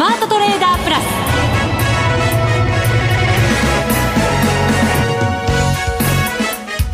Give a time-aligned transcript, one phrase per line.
[0.00, 1.02] マートトレーダープラス。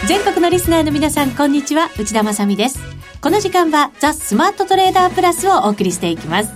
[0.09, 1.89] 全国のリスナーの皆さんこんにちは。
[1.97, 2.81] 内田まさです。
[3.21, 6.51] この時間はザ・スマートトレーダープラスをお送りしていきます。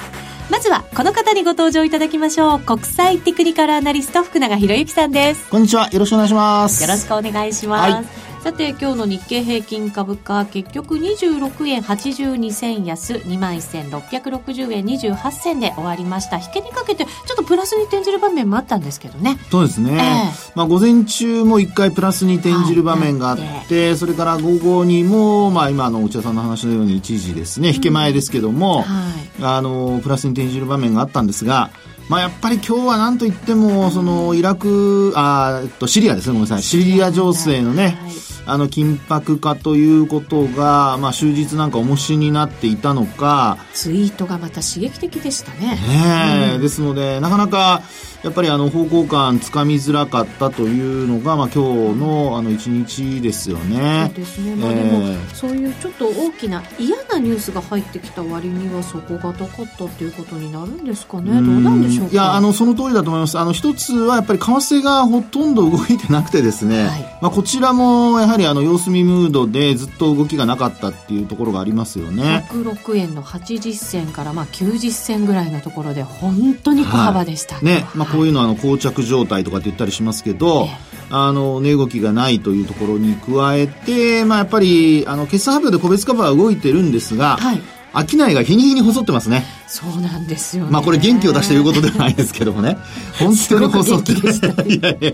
[0.50, 2.58] まずはこの方にご登場いただきましょう。
[2.58, 5.48] 国際テクニカルアナリスト福永博之さんです。
[5.50, 5.88] こんにちは。
[5.92, 6.82] よろしくお願いします。
[6.82, 16.38] よろしくお願いします、はいさて今日の日経平均株価結局26円82銭安21,660円28銭で終わりました。
[16.38, 19.38] 引けにかけてちょっとプラスに転じる場面もあったんですけどね。
[19.50, 23.38] そうですね、えー、まあ、午前中も1回プラスに転じる場面があっ
[23.68, 31.68] て、それから午後にも、まあ、今の内田さんの話のように一時ですね引け前ですけども、うんはい、あのプラスに転じる場面があったんですが
[32.10, 36.62] まあ、やっぱり今日はなんといっても、その、イラク、あ、と、シリアですね、ごめんなさい。
[36.64, 38.12] シリア情勢のね、はい。
[38.46, 43.58] あの緊迫化ということが、まあ、終日なんか重しになっていたのか。
[43.74, 45.76] ツイートがまた刺激的でしたね。
[45.76, 47.82] ね、うん、ですのでなかなか
[48.22, 54.06] やっぱりあの方向感つかみづらかったというのが、まあ、今日のあの一日ですよね。
[54.08, 62.12] そうですね、まあ、でも、えー、そういうちょっと大きな嫌なニュースが入ってきた割にはそこが高かったっていうことになるんですかね、どうなんでしょうか。
[62.12, 63.38] いやあのその通りだと思います。
[63.38, 72.46] あの一つはやっぱり為替がほとんど動いてなくてですね、はい、まあ、こちらもやはりあの様子見ムードでずっと動きがなかったっていうところがありますよね。
[72.50, 77.86] 106円の80銭からまあ90銭ぐらいのところで本当に小幅でした、はい、ね。
[77.94, 80.68] まあこういうのはあの膠着状態とかって言ったりしますけど、
[81.10, 87.60] あの値動きがないというところに加えて、まあ、やっぱりあの決算発表で個別株は動いてるんですが、はい
[87.92, 89.44] 商いが日に日に細ってますね。
[89.66, 92.78] そうなんですよ、ね、まあこれ元気を出して言うことではないですけどもね。
[93.18, 94.20] 本当に細ってる。
[94.70, 95.12] いやいや、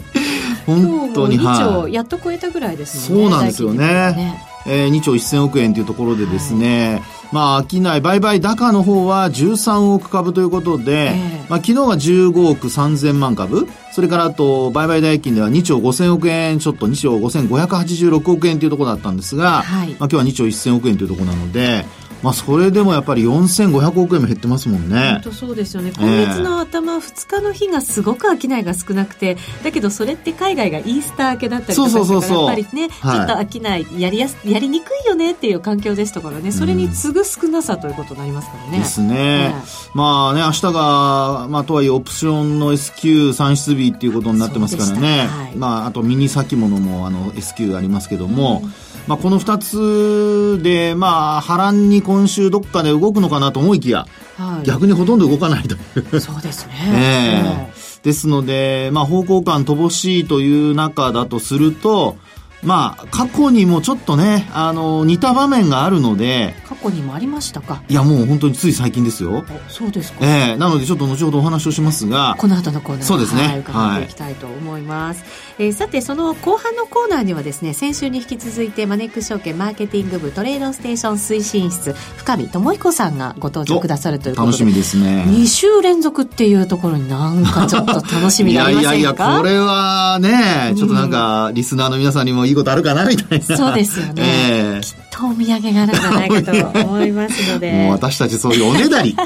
[0.66, 1.38] 本当に。
[1.38, 3.16] はい、やっと超えたぐらいですね。
[3.16, 3.78] そうなんですよね。
[3.86, 21.84] ねえー、2兆1000億円というところでですね、はいまあ、商い、売買高の方は13億株ということで、えー、まあ、昨日は15億3000万株、それからあと、売買代金では2兆5000億円ちょっと、2兆5586億円というところだったんですが、はい、まあ、今日は2兆1000億円というところなので、
[22.22, 25.12] まあ、それでもやっぱり4500億円も減ってますもんね。
[25.12, 25.92] 本当そうですよね。
[25.96, 38.78] 今月の頭2日の日がすごく商いが少なくて、だけどそれって海外がイースター明けだったりとかそうそうそうやっぱりね、はい、ちょっと商いやりやす、やりにくいよねっていう環境でしたからね、それに次ぐ少なさということになりますからね。
[38.78, 39.54] ですね。
[39.94, 45.26] まあね、明日が、まあとはいえオプションの S q 算出日っていうことになってますからね。
[45.26, 48.72] はい、まああとミニ先物もあの S q ありますけども、うん
[49.06, 54.06] まあ、この2つで、まあ、波乱に今週どっかで動くのかなと思いきや、
[54.36, 55.78] はい、逆にほとんど動かないとい
[56.12, 56.20] う。
[56.20, 56.74] そうですね。
[56.92, 62.16] えー、ですので、まあ、方向感乏しいという中だとすると、
[62.62, 66.54] まあ、過去にもちょっとね、あの、似た場面があるので。
[66.66, 67.82] 過去にもありましたか？
[67.88, 69.44] いや、もう本当につい最近ですよ。
[69.68, 70.18] そうですか。
[70.22, 72.34] ええー、なのでちょっと後ほどお話をしますが。
[72.38, 73.42] この後のコーナーそうですね。
[73.42, 75.22] はい、伺っていきたいと思います。
[75.22, 84.58] はい、えー、さて、その後半のコーナーにはですね、先週に引き続いて、マネックス証券マーケティング部トレードステーション推進室、深見智彦さんがご登場くださるということで。
[84.58, 85.24] 楽しみですね。
[85.28, 93.56] 2週連続っていうところになんかちょっと楽しみがありませんかいやいやいや、これはね、ちょっとなんか、リスナーの皆さんにもいいことあるかなみたいな。
[93.56, 96.42] そうですよね、えー、きっとお土産があるんじゃないか
[96.74, 99.16] と思いますのでもう私たちそういうおねだり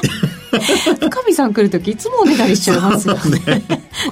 [0.99, 3.63] 深見さん来る時いつもおねだりしちゃいますよね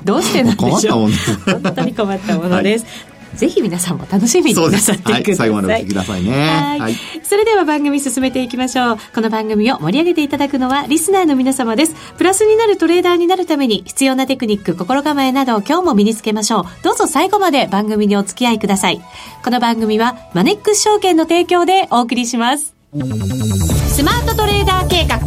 [0.06, 1.10] どうしてなんでしょう
[1.46, 5.24] 本当に困ったものです、はいぜひ皆さんも楽しみになさってください。
[5.24, 6.78] はい、最後までお聞きくださいね。
[6.80, 6.96] はい。
[7.24, 8.98] それでは番組進めていきましょう。
[9.16, 11.96] この番組を盛り上げていただくのはリスナーの皆様です。
[12.18, 16.84] プラスになるトレーダーになるために必要なテクニック、心構えなどを今日も身につけましょう。
[16.84, 19.02] どうぞ最後まで番組にお付き合いください。
[19.44, 22.76] この番組はマネックス証券の提供でお送りします。
[22.92, 25.20] スマートトレーダー計画、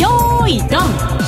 [0.00, 1.18] よーい、ドン。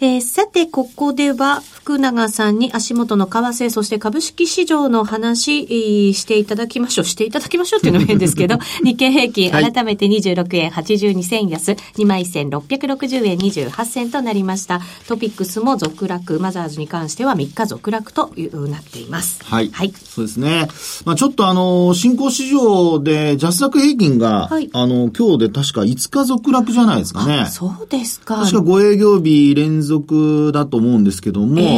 [0.00, 7.06] えー、さて、ここでは、福永さんに足元の為替、そして株式市場の話、えー、していただきましょう。
[7.06, 14.82] していただきましょうっていうのも変ですけど、 日経平均、改めて26円82銭安、2枚線660円28銭となりました。
[15.06, 19.40] トピックスも続落、マザーズに関しては3日続落というなっています。
[19.44, 19.70] はい。
[19.72, 19.94] はい。
[20.04, 20.68] そうですね。
[21.06, 27.46] まあちょっとあの、新興市場で、ジャスダック平均が、はい、あの、今日で確か5日続落じゃないですかね。
[27.50, 28.36] そうですか。
[28.36, 31.77] 確か5営業日連続続だと思うんですけども、えー、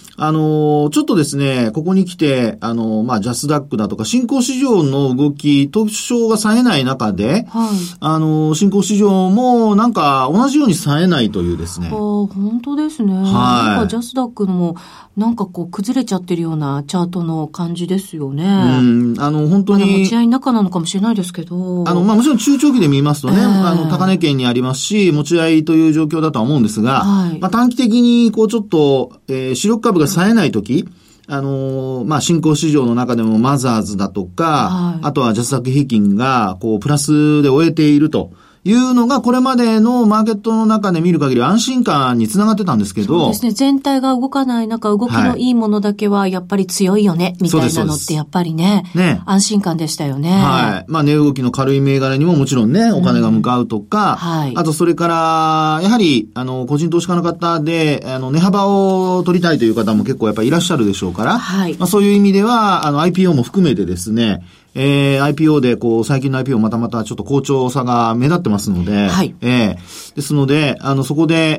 [0.17, 7.69] あの、ちょっとですね、ここに来て、あの、まあ、ジャスダックだとか、新興市場の動き、特徴が冴えない中で、はい、
[7.99, 11.87] あの、新興市場も、なんか、同じように冴えないというですね。
[11.91, 13.13] ああ、本当ですね。
[13.13, 13.23] はい。
[13.23, 14.75] なんか、ジャスダックのも、
[15.17, 18.45] なんかこう、崩れちゃってるようなチャートの感じですよね。
[18.45, 20.03] うん、あの、本当に。
[20.03, 21.83] 持ち合い中なのかもしれないですけど。
[21.87, 30.87] あの、まあ、もちろん中長期で見ますとね、えー、あの、高値圏にありますし、持ち合いという状況だとは思うんですが、はい、まあ、短期的に、こう、ちょっと、えー、主力株が冴えないとき、
[31.27, 38.33] あのー、まあ、新興市場の中でもマザーズだとか、はい、あとはジャスダック平均が、こう、プラスで終えていると。
[38.63, 43.19] いうのが、これまでのマーケットの中で見る限り安心感につながってたんですけど。
[43.19, 43.51] そうですね。
[43.51, 50.29] 全体が動かない中、動きのいいものだけはやっぱり強いよね、はい、みたいなのってやっぱりね、ね安心感でしたよね。
[50.29, 50.91] はい。
[50.91, 54.53] まあ、値動きの軽い銘柄にももちろんね、お金が向かうとか、うん、はい。
[54.55, 61.75] あと、それから、やはり、あの、個人投資家の方で、あの、値幅を取りたいという方も結構やっぱりいらっしゃるでしょうから、はい。
[61.79, 69.35] まあ、そういう意味では、あの、IPO も含めてですね、えー、IPO で、こう、最近の IPO またまたちょっと好調さが目立ってますので、はい。
[69.41, 71.57] えー、ですので、あの、そこで、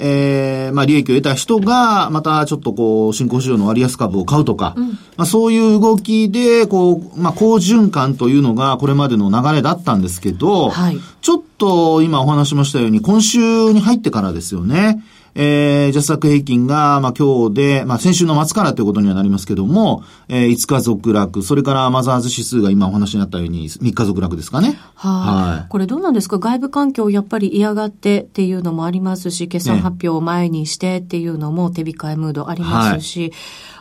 [0.67, 10.99] えー、まあ、利益を得た人が、またちょっとこう、新興市場の割安株を買うとか、うん、まあ、そういう動きで、こう、まあ、好循環というのが、これまでの流れだったんですけど、はい。
[11.20, 15.03] ちょっと、今お話しましたように、今週に入ってからですよね。
[15.34, 24.79] えー、ジャスダック平均が、まあ今日で、まあ先週の末からということにはなりますけども、えー、5日続落、それからマザーズ指数が今お話になったように3日続落ですかね。
[24.94, 25.69] はい。
[25.70, 26.38] これどうなんですか？
[26.38, 33.32] 外部環境をやっぱり嫌がってっていうのもありますし、決算発表を前にしてっていうのも手控えムードありますし、はい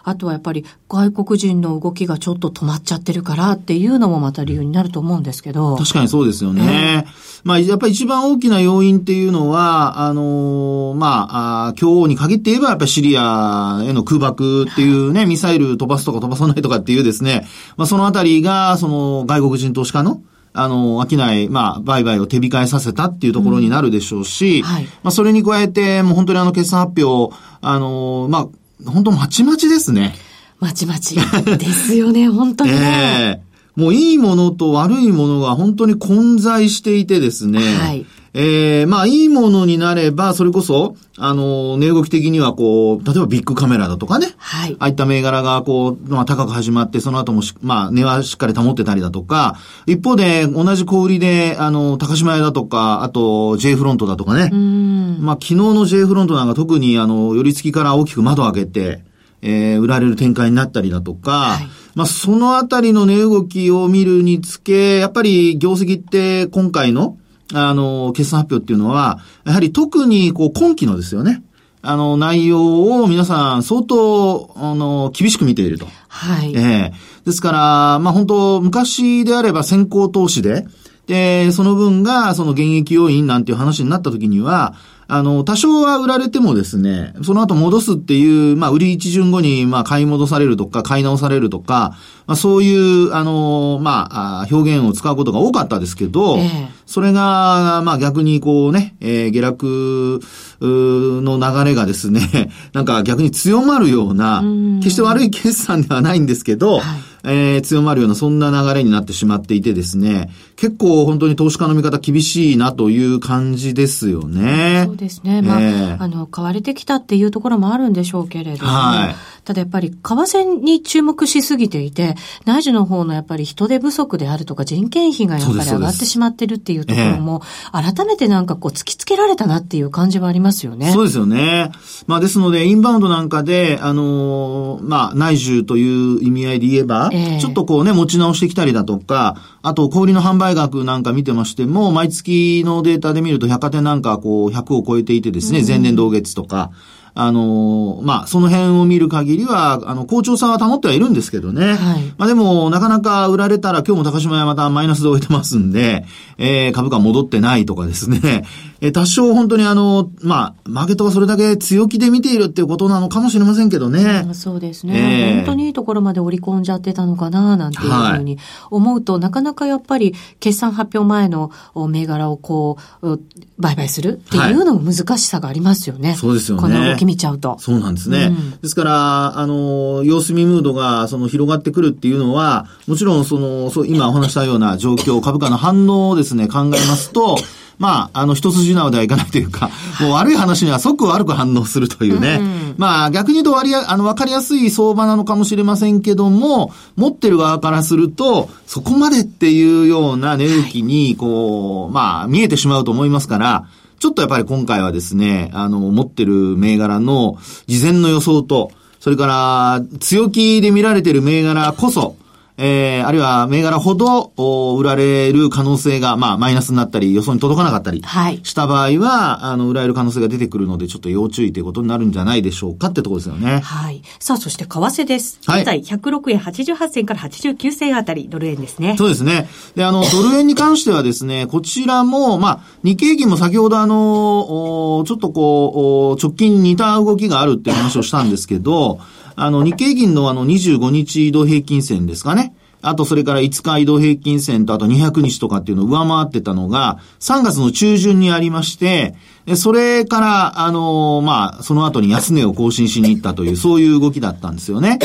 [0.04, 5.78] あとはやっぱり外国人の動きがちょっと止まっちゃってるからっていうのもまた理由になると思うんですけど。
[5.78, 7.06] 確かにそうですよね。
[7.06, 7.12] えー、
[7.46, 17.48] まあ、やっぱり一番大きな要因っていうのは、あのー、まああ、今日に限って言えばやっぱりシリアへの空爆っていうね、ミサイル飛ばすとか飛ばさないとかっていうですね、
[17.78, 20.22] まあ、そのあたりが、その外国人投資家の
[20.52, 30.14] あの、商い、まあ、売買を手控えさせたっていうところになるでしょうし、うんはい、まあ、それに加えて、もう本当にあの、決算発表、あの、まあ、本当まちまちですね。
[30.62, 31.16] まちまち。
[31.16, 32.78] ですよね、 本当にね。
[32.80, 37.60] えー、もういいものと悪いものが本当に混在していてですね。
[37.60, 38.06] はい。
[38.34, 44.36] ええー、まあ、いいものになれば、それこそ、あの、値動き的にはこう、例えばビッグカメラだとかね。
[44.38, 44.78] はい。
[44.80, 54.50] ああいった銘柄がこう、まあ、高く始まって、その後もまあ、値はしっかり保ってたりだとか、一方で、同じ小売りで、あの、高島屋だとか、あと、J フロントだとかね。
[54.54, 55.18] うん。
[55.20, 59.11] まあ、昨日の J フロントなんか特に、あの、寄り付きから大きく窓を開けて、
[59.42, 67.18] えー、売られる展開になったりだとか、はい、まあ、そのあたりの値動きを見るにつけ、やっぱり業績って今回の、
[67.54, 71.44] あの、決算発表っていうのは、やはり特に、こう、今期のですよね。
[71.82, 75.88] あの、内容を皆さん相当、あの、厳しく見ていると。
[76.08, 76.54] はい。
[76.56, 80.66] ええー、ですから、まあ、本当昔であれば先行投資で、
[81.08, 84.76] で、その分が、その現役要因なんていう話になった時には、
[85.08, 91.96] あの、多少は売られてもですね、その後戻すっていう、まあ、売り一巡後に、まあ、買い戻されるとか、買い直されるとか、
[92.28, 94.08] まあ、そういう、あの、ま
[94.42, 100.22] あ、表現を使うことが多かったですけど、えー、それが、まあ、逆にこうね、えー、下落
[100.62, 104.44] の流れがですね、 なんか逆に強まるような、
[104.80, 114.84] 決して悪い決算ではないんですけど、はいえー、強まるようなそんな流れになってしまっていてですね、結構本当に投資家の見方厳しいなという感じですよね。
[114.86, 115.42] そうですね。
[115.42, 119.16] まあ、えー、あの、買われてきたっていうところもあるんでしょうけれども、はい。
[119.44, 122.16] ただやっぱり為替に注目しすぎていて、
[122.46, 130.92] 内需の方のやっぱり人手不足であるとか人件費がやっぱり上がってしまってるっていうところも、改めてなんかこう突きつけられたなっていう感じはありますよね。
[130.92, 131.72] そうですよね。
[132.06, 146.72] まあですので、インバウンドなんかで、あのー、まあ内需という意味合いで言えば、えー、ちょっとこうね、持ち直してきたりだとか、あと小売の販売額なんか見てましても、毎月のデータで見ると百貨店なんかこう100を超えていてですね、前年同月とか、
[147.14, 151.74] あの、まあ、その辺を見る限りは、あの、好調さは保ってはいるんですけどね。
[151.74, 152.14] はい。
[152.18, 156.06] まあでも、なかなか売られたら、今日も高島屋またマイナスで終えてますんで、
[156.38, 158.46] えー、株価戻ってないとかですね。
[158.84, 164.28] えー、多少本当にあの、まあ、マーケットがそれだけ強気で見ているっていうことなのかもしれませんけどね。
[164.34, 168.40] そうですね、えー、本当にいいところまで織り込んじゃってたのかな、なんていうふうに
[168.72, 173.20] 思うと、はい、なかなかやっぱり、決算発表前の銘柄をこう、
[173.60, 176.10] 売買するっていうのも難しさがありますよね。
[176.10, 176.96] はい、そうですよね。
[177.02, 177.58] この動き見ちゃうと。
[177.60, 178.30] そうなんですね。
[178.32, 187.38] うん、ですから、あの、様子見ムードが、その、広がってくるっていうのは、もちろん、その、そう、今お話したような状況、株価の反応をですね、考えますと、
[187.82, 192.38] まあ、あの、一筋縄ではいかないというか、もう悪い話には即悪く反応するというね。
[192.40, 203.66] うん、まあ、逆に言うと割あの、わかりやすい相場なのかもしれませんけども、持ってる側からすると、そこまでっていうような値動きに、こう、まあ、見えてしまうと思いますから、
[204.02, 212.16] ちょっとやっぱり今回はですね、あの、持ってる銘柄の事前の予想と、それから、強気で見られてる銘柄こそ、
[212.64, 214.34] えー、あるいは銘柄ほど
[214.78, 218.04] 売られる可能性が、まあ、マイナスになったり、予想に届かなかったり
[218.44, 223.62] した場合は、はい、あの、売られる可能性が出てくるので、ちょっと要注意ということになるんじゃないでしょうかってところですよね。
[223.62, 224.04] はい。
[224.20, 225.40] さあ、そして為替です。
[225.42, 228.96] 現在、106円88銭から89銭あたり、ドル円ですね。
[228.96, 229.50] そうですね。
[229.76, 239.00] で、あの、ドル円に関してはですね、こちらも、まあ、日経銀も先ほどあの、ちょっとこう、直近似た動きがあるっていう話をしたんですけど、
[239.42, 242.54] あの、日経銀のあの25日移動平均線ですかね。
[242.84, 249.16] あとそれから5日移動平均線とあと200日とかっていうのを上回ってたのが、3月の中旬にありまして、
[249.56, 255.00] それから、あのまあ、その後に安値を更新しに行ったという、そういう動きだったんですよね。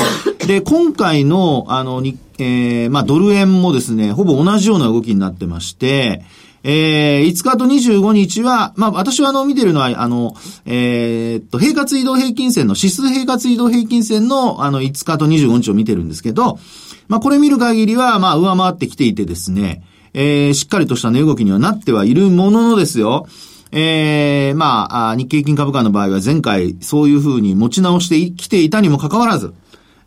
[0.47, 6.25] で、今回の、あの、に、えー、まあ、ドル円もですね、ほぼ同じような動きになってまして、
[6.69, 16.59] えー、5日と25日は、まあ、私はあの、見てるのは、あの、えー、っと、平滑移動平均線の、指数平滑移動平均線の、あの、5日と25日を見てるんですけど、
[17.07, 23.29] まあ、これ見る限りは、まあ、上回ってきていてですね、えー、しっかりとした値動きにはなってはいるもののですよ、
[23.71, 29.55] えー、まあ、日経金株価の場合は前回そういうふうに持ち直してきていたにもかかわらず、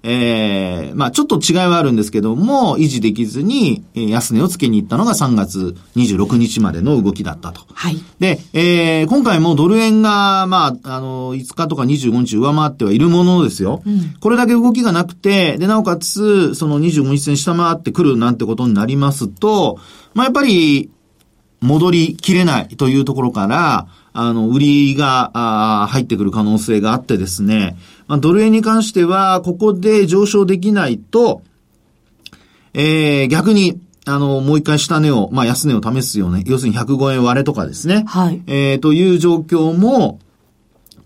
[0.03, 7.62] ええー、まあちょっと違いはあるんですけども、維持できずに、えー、安値をつけに行ったのが3月26日までの動きだったと。
[7.74, 7.98] はい。
[8.20, 13.82] で、えー、今回もドル円が、まあ、あの、5日とか25日上回ってはいるものですよ。
[13.86, 19.79] うん、これだけ動きがなくて、で、なおかつ、その25日線下回ってくるなんてことになりますと、
[20.13, 20.89] まあやっぱり、
[21.62, 31.44] 戻りきれないというところから、あの、売りが、あ入ってくる可能性があってですね、まあ、ドル円に関しては、ここで上昇できないと、
[32.74, 36.44] えー、逆に、あの、もう一回下値を、まあ、安値を試すようね。
[36.48, 38.06] 要するに105円割れとかですね。
[38.08, 38.42] はい。
[38.48, 40.20] えー、という状況も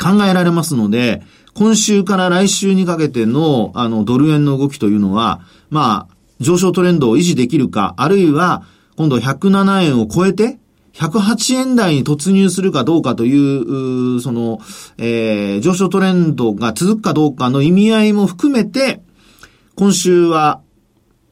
[0.02, 1.22] 考えられますので、
[1.54, 8.64] 今週から来週にかけての、あの、ドル円の動きというのは、まあ、上昇トレンドを維持できるか、あるいは、
[8.96, 10.60] 今度107円を超えて、
[10.94, 14.60] 108円台に突入するかどうかという、その、
[14.98, 19.02] えー、上昇トレンドが続くかどうかの意味合いも含めて、
[19.76, 20.62] 今週は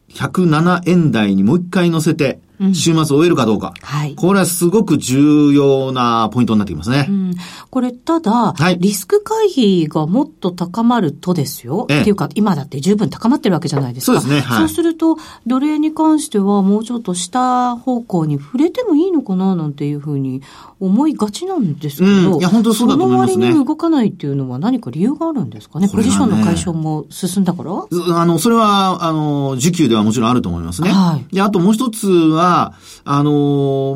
[0.09, 2.39] 107円台にもう一回乗せて、
[2.73, 3.73] 週末終えるかどうか。
[3.81, 4.15] はい。
[4.15, 7.07] これはすごく重要なポイントになってきますね。
[7.09, 7.35] うん、
[7.69, 11.87] これ、ただ、はい、リスク回避がもっと高まるとですよ。
[11.89, 14.21] ええっていうか、今だって十分高まってるわけじゃないですか。
[14.21, 14.47] そうですね。
[14.47, 20.41] はい、そうすると、ドル円に関してはもうちょっと下方向に触れてもいいのかななんていうふうに
[20.79, 23.33] 思いがちなんですけど、うん、いや、本当そうだと思いますね。
[23.33, 25.87] その割に動かないっていうのは何か理由があるんですかね？
[25.87, 27.71] ねポジションの解消も進んだから？
[27.71, 30.89] あの、それは、あの、時給ではもちろんあると思いますね。
[30.89, 31.35] はい。
[31.35, 33.31] で、あともう一つは、あの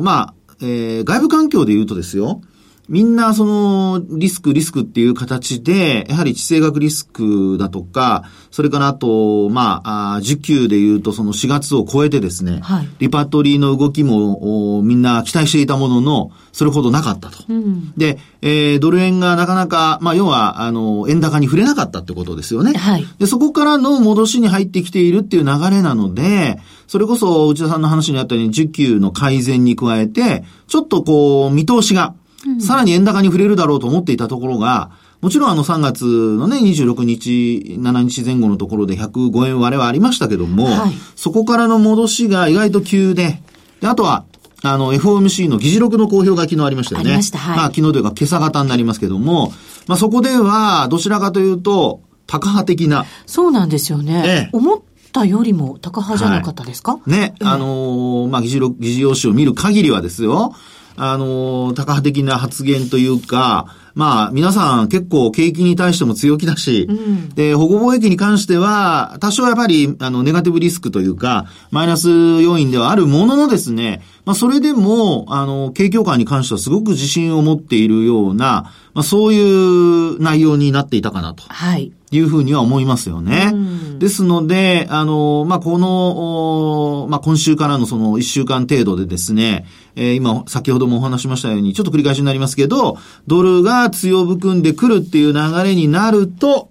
[0.02, 2.40] まあ、えー、外部環境で言うとですよ、
[2.88, 17.44] みんなそのリスクリスクっていう形で、やはり地政学リスクだとか、それからあと、まあ、あ受給で言うとその4月を超えてですね、はい、リパトリーの動きもみんな期待していたものの、それほどなかったと。
[17.48, 22.72] うん、で、えー、ドル円がなかなか、まあ、要は、あの、円高に触れなかったってことですよね。
[22.72, 23.06] はい。
[23.18, 32.14] で、そこからの戻しに入ってきているっていう流れなので、それこそ内田さんの話にあったように、受給の改善に加えて、ちょっとこう、見通しが、
[32.60, 34.90] さらに円高に触れるだろうと思っていたところが、
[35.20, 43.42] もちろんあの3月のね、26日、7日前後のところで105円割れはありましたけども、はい、そこからの戻しが意外と急で、
[43.80, 44.24] で、あとは、
[44.62, 47.10] あの、FOMC の議事録の公表が昨日ありましたよね。
[47.10, 47.56] ありました、はい。
[47.56, 49.52] まあ、昨日というか今朝方になりますけども、
[49.86, 53.06] まあ、そこでは、どちらかというと、高派的な。
[53.26, 54.22] そうなんですよね。
[54.26, 54.80] ええ、思っ
[55.12, 60.54] たよりも高派じゃなかったですか、はい、ね、あのー、まあ、議事録、議事要旨を見る限りはですよ、
[60.96, 81.44] あの、タカ派的な発言というか、まあ、皆さん結構景気に対しても強気だし、うん、で、保護貿易に関しては、多少やっぱり、あの、ネガティブリスクというか、マイナス要因ではあるもののですね、まあ、それでも、あの、景況感に関してはすごく自信を持っているような、まあ、そういう内容になっていたかなと。
[81.48, 81.90] はい。
[82.12, 83.50] いうふうには思いますよね。
[83.52, 96.68] うん、ですので、あの、まあ、この、まあ、今週からのその一週間程度でですね、えー、今、先ほどもお話しましたように、ちょっと繰り返しになりますけど、ドルが強含んでくるっていう流れになると、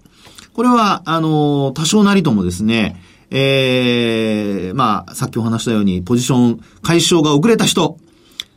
[0.54, 7.98] これは、あの、多少なりともですね、ええー、まあ、さっきお話したように、ポジション解消が遅れた人、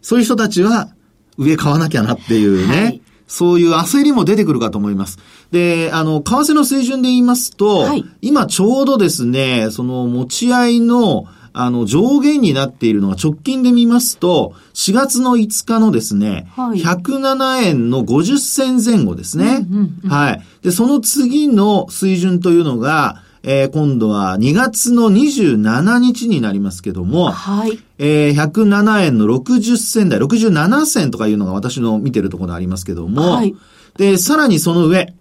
[0.02, 0.90] そういう人たちは、
[1.38, 2.84] 上買わなきゃなっていうね。
[2.84, 5.20] はいそういう焦りも出てくるかと思います。
[5.52, 20.10] で、あの、為替の水準で言いますと、はい、今ちょうどですね、その持ち合いの、あの、上限になっているのが直近で見ますと、4月の5日のですね、はい、107円の50銭前後ですね、うんうんうん。
[20.10, 20.42] はい。
[20.62, 27.80] で、その次の水準というのが、えー、今度は2月の27日になりますけども、はい。
[27.98, 33.56] えー、107円の60銭台、67銭とかいうのが私の見てるところでありますけども、はい。
[33.98, 35.14] で、さらにその上、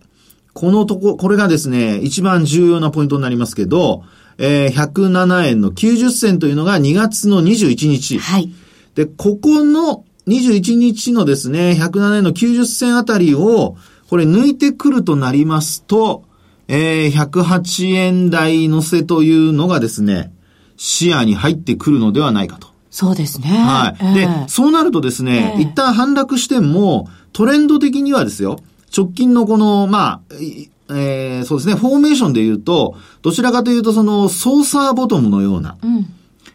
[0.52, 4.02] このとこ、これがですね、一番重要なポイントになりますけど、
[4.38, 8.18] えー、107円の90銭というのが2月の21日。
[8.18, 8.50] はい。
[8.94, 13.76] で、ここの21日のですね、107円の90銭あたりを、
[14.08, 16.24] これ抜いてくるとなりますと、
[16.68, 20.32] えー、108円台乗せというのがですね、
[20.76, 22.68] 視野に入ってくるのではないかと。
[22.90, 23.48] そうですね。
[23.48, 24.04] はい。
[24.04, 28.60] えー、で、そうなるとですね、えー、一旦反落しても、トレンド的にはですよ、
[28.96, 30.34] 直近のこの、まあ、
[30.90, 36.06] えー、そうですね、フォーメーションで言うと、どちらかというと、その、ソーサーボトムのような、うん、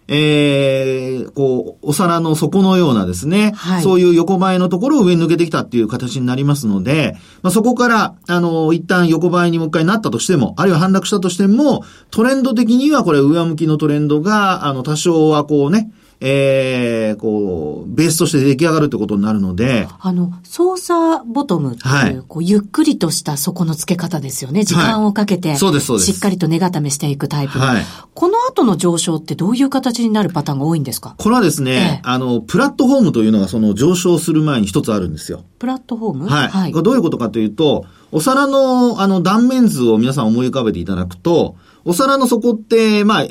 [0.07, 19.87] えー、こう、お皿の底のようなですね、はい、そういう横ばいのところを上に抜けてきたっていう形になりますので、まあ、そこから、あの、一旦横ばいにもう一回なったとしても、あるいは反落したとしても、トレンド的にはこれ上向きのトレンドが、あの、多少はこうね、えー、こう、ベースとして出来上がるってことになるので。
[19.99, 24.63] あの、操作ボトムっていう、はい、こう、ゆっくりとした底の付け方ですよね。
[24.63, 26.13] 時間をかけて、はい、そうです、そうです。
[26.13, 27.83] しっかりと根固めしていくタイプはい。
[28.13, 31.15] この後の上昇ってどういう形になるパターンが多いんですか？
[31.17, 35.43] これはですね、ええ、あの、プラットフォームというのがその上昇する前に一つあるんですよ。
[35.59, 36.27] プラットフォーム？
[36.27, 36.47] はい。
[36.47, 41.55] はい、どういうことかというと、お皿の、あの、断面図を皆さん思い浮かべていただくと、
[41.85, 43.27] お皿の底って、まあ、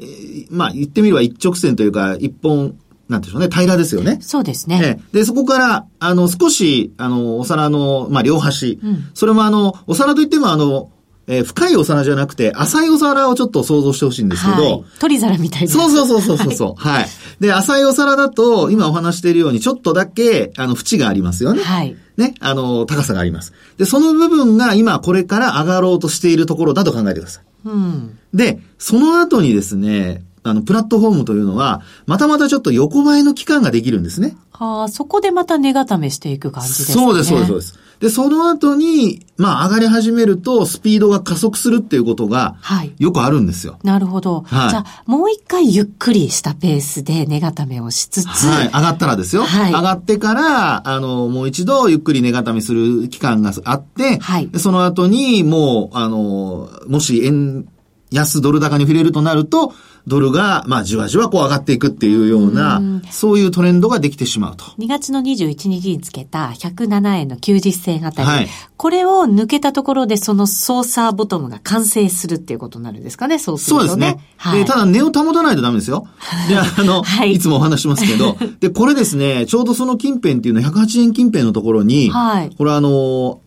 [0.51, 2.77] まあ、言ってみれば一直線というか、一本
[3.09, 4.19] なんでしょうね、平らですよね。
[4.21, 5.01] そうですね。
[5.13, 8.79] で、そこから、あの、少し、あの、お皿の、まあ、両端。
[8.83, 10.91] うん、それもあの、お皿といってもあの、
[11.29, 14.63] えー、深いお皿じゃなくて、浅いお皿をちょっと想像してほしいんですけど。
[14.63, 15.69] はい、鳥皿みたいな。
[15.69, 16.83] そうそうそうそうそう。
[16.83, 17.09] はい、はい。
[17.39, 21.63] で、浅いお皿だと、今お話しているように、ちょっとだけ、あの、縁がありますよね。
[21.63, 21.97] はい。
[22.17, 23.53] ね、あの、高さがあります。
[23.79, 27.45] で、その部分が今これから上がろうとしているところだと考えてください。
[27.65, 28.19] うん。
[28.35, 34.37] で、その後にですね、あの、プラットフォームというのは、またまたちょっと横ばいの期間ができるんですね。
[34.51, 36.95] はあ、そこでまた値固めしていく感じですね。
[36.95, 37.79] そうです、そうです、そうです。
[38.03, 42.93] で、その後に、まあ、上がり始めると、スピードが加速するっていうことが、はい。
[42.99, 43.79] よくあるんですよ。
[43.85, 44.41] なるほど。
[44.41, 44.71] はい。
[44.71, 48.67] じゃあ、もう一回ゆっくりしたペースで値固めをしつつ、はい。
[48.67, 49.45] 上がったらですよ。
[49.45, 49.73] はい。
[49.73, 54.51] 上がってから、あの、もう一度ゆっくり値固めする期間があって、はい。
[54.57, 57.69] その後に、もう、あの、もし円
[58.11, 59.75] 安ドル高に触れるとなると、
[60.07, 64.65] ドルが、まあ、じわじわこう上がっていくっていうような、うそういうトレンドができてしまうと。
[64.79, 73.89] 2月の21日につけた107円の90銭あたり、はい、これを抜けたところでその操作ボトムが完成するっていうことになるんですかね、そうすると、ね。
[73.89, 74.25] そうですね。
[74.39, 76.09] はい、ただ、値を保たないとダメですよ。
[76.49, 83.42] で、あの、はい、いつもお話しますけど、 で、これですね、ちょうどその近辺っていうのは108円近辺のところに、はい、これあの、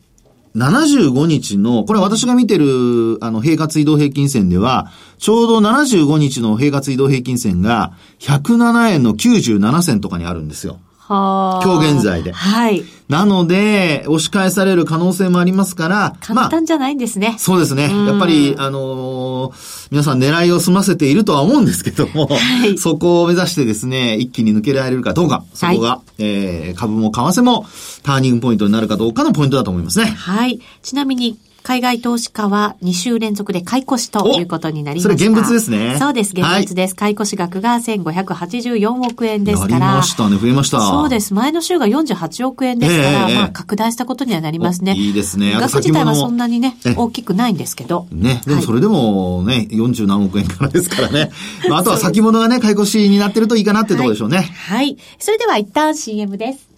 [0.56, 10.80] 75日の、これ私が見てる、あの、平滑移動平均線では、ちょうど75日の平滑移動平均線が、107円の97銭とかにあるんですよ。
[10.98, 12.32] は今日現在で。
[12.32, 12.84] はい。
[13.08, 17.30] なので、押し返される可能性もありますから、簡単じゃないんですね。
[17.30, 17.84] まあ、そうですね。
[17.84, 27.68] やっぱり、あのー、皆さん狙いを済ませているとは思うんですけども、 はい、そこを目指してですね、一気に抜けられるかどうか、そこが、はい、えー、株も為替も
[28.02, 30.06] ターニングポイントになるかどうかのポイントだと思いますね。
[30.06, 30.60] はい。
[30.82, 35.18] ちなみに、海外投資家は2週連続で買い越しということになりました。
[35.18, 35.98] それ現物ですね。
[35.98, 36.92] そうです、現物です。
[36.92, 39.72] はい、買い越し額が1584億円ですから。
[39.72, 40.80] やりましたね、増えました。
[40.80, 41.34] そうです。
[41.34, 44.94] 前の週が48億円ですから、えー、まあ拡大したことにはなりますね。
[44.94, 45.54] いいですね。
[45.54, 48.06] 額自体はそんなにね、大きくないんですけど。
[48.12, 51.32] ね、でもそれでもね、40何億円からですからね。
[51.68, 54.38] まあ、あとは先物がね、買い越しになってるといいかなってところでしょうね。
[54.38, 54.98] はい、はい。
[55.18, 56.70] それでは一旦 CM です。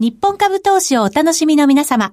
[0.00, 2.12] 日本株投資をお楽しみの皆様。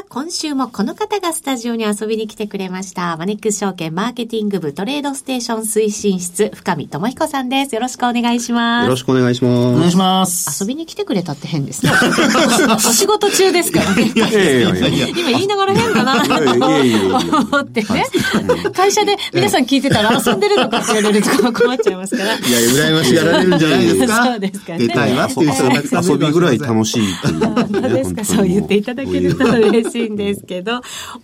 [0.00, 3.18] さあ、今週もこの方がスタジオに遊びに来てくれました。
[3.18, 7.74] マネックス証券マーケティング部トレードステーション推進室、深見智彦さんです。
[7.74, 8.84] よろしくお願いします。
[8.84, 9.76] よろしくお願いします。
[9.76, 10.62] お願いします。
[10.62, 11.92] 遊びに来てくれたって変ですね。
[12.74, 14.04] お仕事中ですからね。
[14.04, 18.06] いやいやいや今言いながら変かなと思ってね。
[18.72, 22.36] 会社で皆さん聞いてたら遊んでるのかって言われると困っちゃいますから。
[22.36, 24.24] いや、羨ましがられるんじゃないですか。
[24.24, 24.78] そうですかね。
[24.78, 27.40] 出たいわっていう人が遊びぐらい楽しいっていう。
[27.40, 28.24] 本当ですか。
[28.24, 30.80] そう言っていただけると嬉嬉しいんですけど、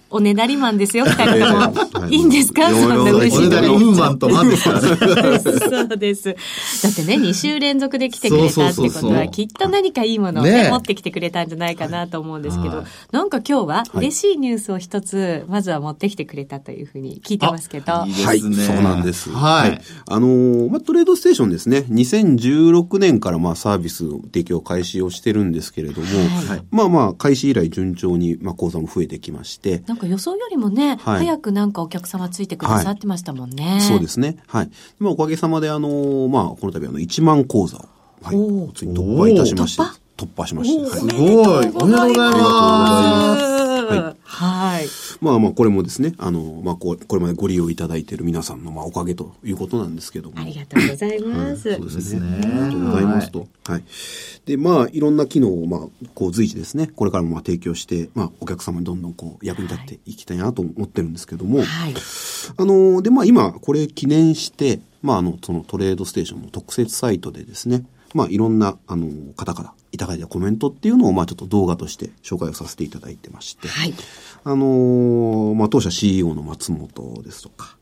[0.09, 2.07] おねだりマンですよ、二人とも。
[2.09, 2.71] いいんですか？
[2.71, 3.47] そんな嬉しい。
[3.47, 5.39] おねだりウーマンとマンですからね。
[5.41, 6.25] そうです。
[6.83, 17.93] だってね、2週連続で来てくれたってことは、きっと何かいいものをね、持ってきてくれたんじゃないかなと思うんですけど、なんか今日は嬉しいニュースを一つ、まずは持ってきてくれたというふうに聞いてますけど。
[17.93, 18.51] はい、そう
[18.83, 19.31] なんです。
[19.31, 19.81] はい。
[20.09, 26.07] あの、まあ、トレードステーションですね、2016年からまあサービス提供開始をしてるんですけれども、
[26.71, 29.83] まあまあ、開始以来順調に、まあ、講座も増えてきまして。
[29.97, 33.65] なんか予想よりもね、はい、早くなんかお客様ついてくださってましたもんね。
[33.65, 34.37] はい、そうですね。
[34.47, 34.71] はい。
[34.99, 37.81] まあ、おかげさまで、あの、まあ、この度、あの、1万講座を、
[38.23, 38.37] はい、
[38.75, 39.83] つい突破いたしまして。
[40.19, 40.97] 突破しました。
[40.97, 41.15] すごい。
[41.15, 43.37] おめでとうございま
[43.73, 43.76] す。
[43.87, 44.17] はい。
[44.23, 44.87] はい。
[45.21, 50.41] まあまあ、これもですね、あの、まあこ、これまでご利用いただいている皆さんの、まあ、おかげということなんですけども。
[50.41, 51.75] ありがとうございます。
[51.75, 52.41] そうですね。
[52.43, 53.47] ありがとうございますと。
[53.67, 53.85] はい。
[54.47, 55.81] で、まあ、いろんな機能を、まあ、
[56.15, 61.95] こう、随時ですね、これからもまあ提供して、まあ、お客様にどんどんこう、役に立っていきたいなと思ってるんですけども、はい。
[62.57, 73.95] あの、で、まあ、今、これ記念して、まあ、あの、そのトレードステーションの特設サイトでですね、まあ、いろんな、あの、方からいただいたコメントっていうのを、まあ、ちょっと動画として紹介をさせていただいてまして、はい。
[74.45, 77.77] あのー、まあ、当社 CEO の松本ですとか、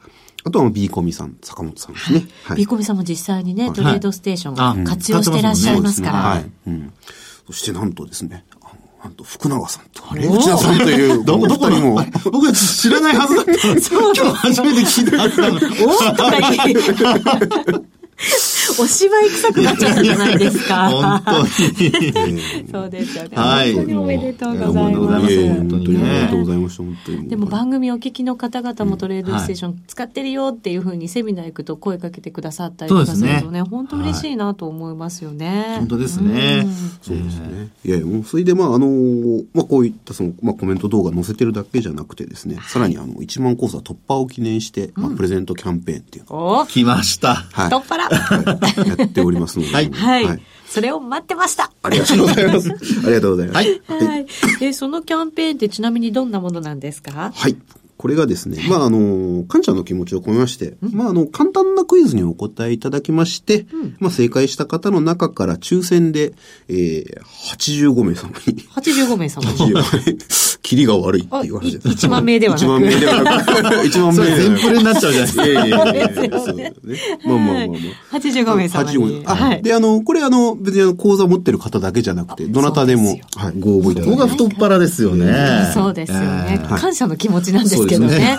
[0.44, 2.26] あとは B コミさん、坂本さんですね。
[2.44, 2.56] はい。
[2.58, 6.18] B コミさんも実際にね、トレードステーションを活用してらっしゃいますから。
[6.18, 6.50] はい。
[6.68, 6.92] うん。
[7.46, 8.44] そしてなんとですね、
[9.02, 12.02] なんと福永さんと内田さんという、 どこ、どこにも。
[12.24, 13.52] 僕は知らないはずだった。
[13.60, 15.24] 今日初めて聞いた。
[15.84, 15.90] お？
[15.90, 17.93] ーとか言って。
[18.80, 20.90] お芝居臭くなっちゃったじゃないですか。
[20.90, 22.40] 本当に。
[22.70, 23.30] そうですよね。
[23.34, 23.74] はい。
[23.74, 25.48] 本当におめでとうございます。
[25.48, 26.82] 本当に、ありがとうございました。
[26.82, 27.28] 本当に。
[27.28, 35.76] でも番組お聞きの方々もトレードステーション使ってるよっていうふうにセミナー行くと声かけてくださったりとかするとね、本当嬉しいなと思いますよね。
[35.78, 36.66] 本当ですね。
[37.02, 37.68] そうですね。
[37.84, 47.34] いやもうそれでまあ、あの、まあこういったその、まあコメント動画載せてるだけじゃなくてですね、さらにあの、1万コース突破を記念して、まあプレゼントキャンペーンっていうお来ました。
[47.52, 47.70] はい。
[48.98, 49.72] やっておりますので。
[49.72, 49.90] はい。
[49.90, 50.42] はい。
[50.68, 51.70] それを待ってました。
[51.82, 52.70] ありがとうございます。
[53.04, 53.56] ありがとうございます。
[53.56, 53.82] はい。
[54.08, 54.26] はい。
[54.60, 57.32] え、そのキャンペーンってちなみにどんなものなんですか？
[57.34, 57.56] はい。
[58.04, 66.34] これがですね、まあ、あの、感謝の気持ちを込めまして、まあ、あの、簡単なクイズにお答えいただきまして、うん、まあ、正解した方の中から抽選で、
[66.68, 67.20] えー、
[67.56, 68.62] 85名様に。
[68.76, 70.54] 85名様85名。
[70.64, 71.88] キリが悪いっていう話です。
[72.06, 72.64] 1万名ではなく。
[72.64, 73.50] 1万名ではなく。
[73.52, 75.46] 1万名全プレになっちゃうじゃないですか。
[75.46, 77.18] いやいやいやそうですね。
[77.24, 77.74] まあまあまあま
[78.12, 78.16] あ。
[78.16, 79.22] 85名様に。
[79.26, 85.70] あ、はい、で、あの、これあの、別にあの、講座持ってる方だけじゃなくて、どなたでも、はい、ご応募いただここが太っ腹ですよね。
[85.74, 86.66] そうですよね。
[86.66, 88.38] 感謝の気持ちなんですけどね。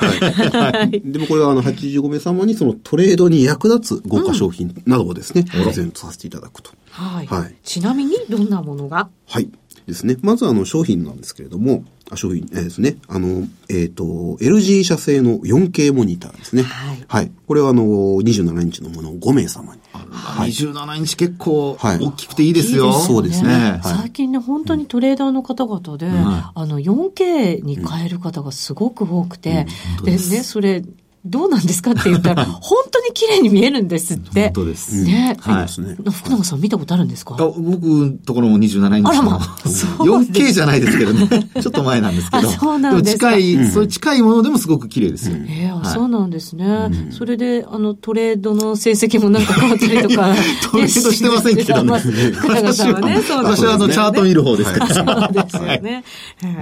[1.04, 6.72] でもこれはあの、85名様にそのトレードに役立つ豪華商品などをですね、プレゼントさせていただくと。
[6.92, 7.28] はい。
[7.28, 7.56] はい。
[7.64, 9.10] ちなみにどんなものが？
[9.28, 9.50] はい。
[9.88, 10.18] ですね。
[10.22, 12.98] まずあの商品なんですけれども、あ商品、えー、ですね。
[13.08, 16.64] あの、えっ、ー、と、LG 社製の 4K モニターですね。
[16.64, 17.06] はい。
[17.08, 17.32] はい。
[17.48, 19.82] これはあの、27インチのものを5名様に。
[19.92, 22.90] はい、27インチ結構大きくていいですよ。
[22.90, 23.54] はい、そうですね。
[23.54, 29.68] はい、最近ね、本当にトレーダーの方々で、うん、あの、4K に変える方がすごく多くて、
[30.00, 30.84] うん、でね、それ、
[31.26, 34.44] どうなんですかって言ったら、 本当に綺麗に見えるんですって。
[34.46, 35.04] 本当です。
[35.04, 35.36] ね。
[35.42, 36.12] はい。
[36.12, 37.36] 福永さん見たことあるんですか？
[37.36, 39.10] 僕のところも27インチ。
[39.10, 39.38] あらま。
[39.38, 41.28] 4K じゃないですけどね。
[41.62, 42.50] ちょっと前なんですけど。
[42.50, 45.36] そうなんです近い、そういう近いものでもすごく綺麗ですよ。
[45.48, 46.90] ええ、そうなんですね。
[47.12, 50.36] それで、あの、トレードの成績もなんか変わったりとか。
[50.72, 52.00] トレードしてませんけどね。
[52.00, 54.94] 福永さんはね、そう私はあの、チャート見る方ですから。
[54.94, 56.04] そうですよね。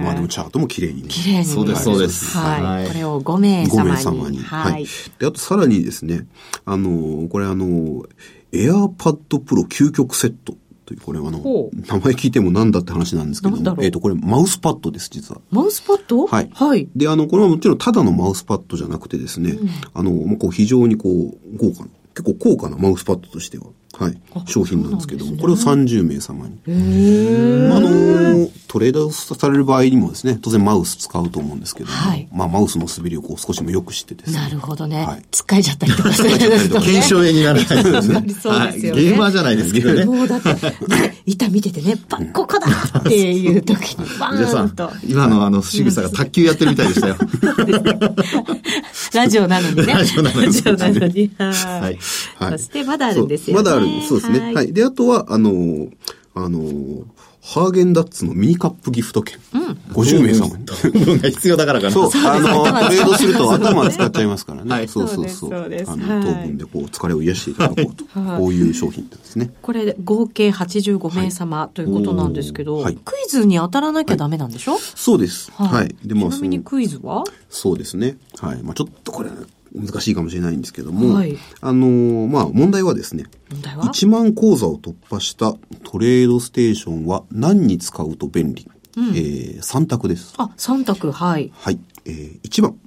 [0.02, 1.02] まあでもチャートも綺麗に。
[1.02, 1.44] 綺麗に。
[1.44, 2.36] そうです、そうです。
[2.36, 2.88] はい。
[2.88, 3.70] これを5名様に。
[3.70, 4.38] 5名様に。
[4.62, 4.86] はい。
[5.18, 6.26] で、あとさらにですね、
[6.64, 8.04] あの、これあの、
[8.52, 10.54] AirPad Pro 究極セット
[10.86, 11.30] という、これあの、
[11.72, 15.40] 名前聞いてもなんだって話なんですけども、えっ、と、これマウスパッドです、実は。
[15.50, 16.26] マウスパッド？
[16.26, 16.50] はい。
[16.52, 16.88] はい。
[16.94, 23.66] で、あの、これはもちろんただのマウスパッドじゃなくてですね、うん、あの、こう非常にこう、豪華な、結構高価なマウスパッドとしては、
[23.98, 26.58] はい、商品なんですけども、ね、これを30名様に。
[26.66, 34.38] あの、トレーダーされる場合にもですね、当然マウス使うと思うんですけども、はい、まあマウスの滑りをこう少しも良くしてですね。
[34.38, 35.04] なるほどね。
[35.04, 36.86] はい、つっかえちゃったりとかしてると、ね。
[36.86, 38.34] 検証にならないですね。
[38.34, 39.04] そうですよね、はい。
[39.04, 40.04] ゲーマーじゃないですけどね。
[40.04, 42.66] もうだって、ね、板見ててね、バッここだ
[42.98, 44.90] っていう時にバーンと。
[45.06, 47.16] 今のあの仕草が卓球やってるみたいでしたよ。
[49.14, 49.92] ラジオなのにね。
[49.92, 50.46] ラジオなのに。
[50.46, 51.30] ラジオなのに。
[51.38, 51.98] はい。
[52.00, 53.62] そしてまだあるんですよね。
[53.62, 54.52] まだあるそうですね。
[54.54, 54.72] はい。
[54.72, 55.88] で、あとは、あの、
[56.34, 57.04] あの、
[57.46, 59.38] ハーゲンダッツのミニカップギフト券。
[59.52, 59.62] うん。
[59.92, 60.64] 50名様に。
[60.64, 61.92] 糖分が必要だからかな。
[61.92, 62.10] そう。
[62.14, 64.70] あの、トレードすると頭使っちゃいますからね。
[64.70, 64.88] はい。
[64.88, 65.50] そうそうそう。
[65.50, 65.90] そうです。
[65.90, 68.04] あの、糖分でこう、疲れを癒していただこうと。
[68.38, 69.52] こういう商品ですね。
[69.60, 74.78] これ、合計85名様ということなんですけど、クイズに当たらなきゃダメなんでしょ？
[74.78, 75.52] そうです。
[75.52, 75.94] はい。
[76.02, 77.24] でも、ちなみにクイズは？
[77.50, 78.16] そうですね。
[78.40, 78.62] はい。
[78.62, 79.28] まあちょっとこれ、
[79.74, 90.34] 難しいかもしれないんですけども、はい、あのー、まあ、問題はですね、1万口座を突破したトレードステーションは何に使うと便利、うん、えー、3択です。
[90.38, 91.52] あ、3択、はい。
[91.54, 91.80] はい。
[92.04, 92.78] えー、1番、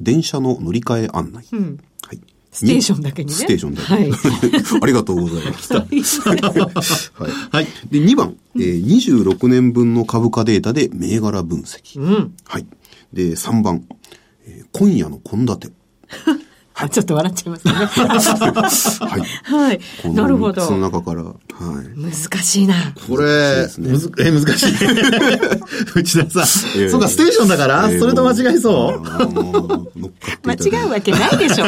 [0.00, 1.46] 電車の乗り換え案内。
[1.52, 2.20] うん、はい。
[2.50, 3.34] ステーションだけにね。
[3.34, 4.12] ステーションだけに。
[4.12, 4.20] はい、
[4.82, 5.76] ありがとうございました。
[5.76, 5.86] はい。
[7.50, 7.66] はい。
[7.90, 11.98] で、2番、えー、26年分の株価データで銘柄分析。
[11.98, 12.34] うん。
[12.44, 12.66] はい。
[13.14, 13.86] で、3番、
[14.44, 15.72] えー、今夜の献立。
[16.74, 17.72] あ、ちょっと笑っちゃいますね。
[17.74, 19.20] はい。
[19.44, 19.80] はい。
[20.14, 20.62] なるほど。
[20.62, 21.34] その中から、はい。
[22.00, 22.74] 難しいな。
[23.06, 24.72] これ、ね、むずえ、難しい。
[25.94, 26.88] 内田さん。
[26.90, 29.02] そうか、ステーションだから、それと間違いそう？
[30.48, 31.66] 間違うわけないでしょ。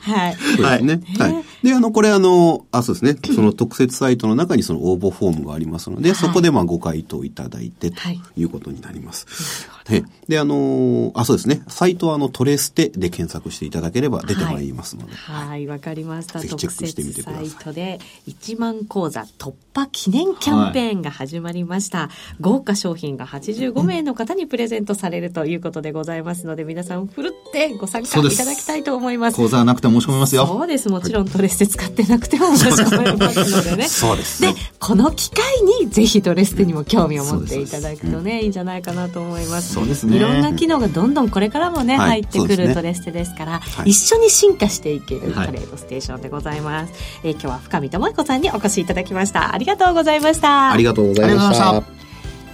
[0.00, 0.34] はい。
[0.34, 1.00] そうですね。
[1.18, 1.44] はい。
[1.62, 3.16] で、あの、これあの、あ、そうですね。
[3.34, 7.96] その特設サイトの中にその応募フォームがありますので、そこでまあご回答いただいてと
[8.36, 9.68] いうことになります。
[9.84, 10.04] はい。
[10.28, 11.62] で、あの、あ、そうですね。
[11.68, 15.14] サイトはあの、トレステで検索していただければ出てまいりますので。
[15.14, 16.38] はい、わ、かりました。
[16.38, 17.48] ぜひチェックしてみてください。
[17.48, 22.10] サイトで1万講座突破記念キャンペーンが始まりました。
[22.40, 29.36] 豪華商品が85名の方にプレゼントされるということでございますので、皆さんふるってご参加いただきたいと思います。
[29.36, 30.46] 講座なくても申し込めますよ。
[30.46, 30.88] そうです。
[30.88, 33.88] もちろんトレステ使ってなくても申し込めますのでね。
[33.88, 34.42] そうです。
[34.42, 35.42] で、この機会
[35.80, 39.74] にぜひトレステにも興味を持っていただくとね、いいんじゃないかなと思います。
[39.74, 40.16] そうですね。
[40.16, 46.92] いろんな機能がどんどんこれからもね、入ってくるトレステですから、一緒に進化していけるトレードステーションでございます。
[47.24, 49.54] え今日は深見智彦さんにお越しいただきました。
[49.54, 50.72] ありがとうございました。
[50.72, 52.11] ありがとうございました。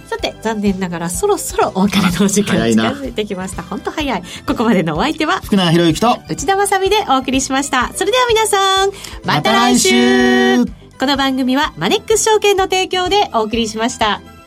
[0.09, 3.61] さて、残念ながらそろそろお別れの時間近づいてきました。
[3.61, 4.23] 本当早い。
[4.47, 7.91] ここまでのお相手は、福永博之と内田まさでお送りしました。
[7.93, 8.89] それでは皆さん、
[9.23, 10.65] また来週
[10.99, 14.38] この番組はマネックス証券の提供でお送りしました。